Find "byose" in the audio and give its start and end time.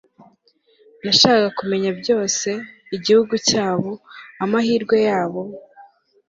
1.99-2.49